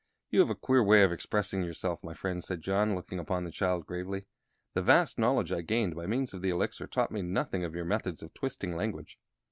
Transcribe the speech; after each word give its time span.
"You 0.31 0.39
have 0.39 0.49
a 0.49 0.55
queer 0.55 0.83
way 0.83 1.03
of 1.03 1.11
expressing 1.11 1.61
yourself, 1.61 2.03
my 2.03 2.15
friend," 2.15 2.43
said 2.43 2.63
John, 2.63 2.95
looking 2.95 3.19
upon 3.19 3.43
the 3.43 3.51
child 3.51 3.85
gravely. 3.85 4.25
"The 4.73 4.81
vast 4.81 5.19
knowledge 5.19 5.51
I 5.51 5.61
gained 5.61 5.95
by 5.95 6.07
means 6.07 6.33
of 6.33 6.41
the 6.41 6.49
Elixir 6.49 6.87
taught 6.87 7.11
me 7.11 7.21
nothing 7.21 7.63
of 7.63 7.75
your 7.75 7.85
methods 7.85 8.23
of 8.23 8.33
twisting 8.33 8.75
language." 8.75 9.19